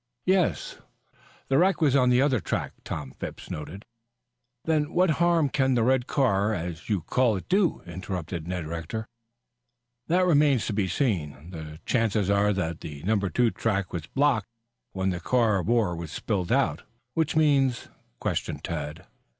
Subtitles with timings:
[0.25, 0.79] "Yes."
[1.47, 3.85] "The wreck was on the other track." Tom Phipps nodded.
[4.65, 9.05] "Then what harm can the red car, as you call it, do?" interrupted Ned Rector.
[10.07, 11.51] "That remains to be seen.
[11.51, 14.47] The chances are that the number two track was blocked
[14.93, 16.81] when the car of ore was spilled out."
[17.13, 17.87] "Which means?"
[18.19, 19.05] questioned Tad.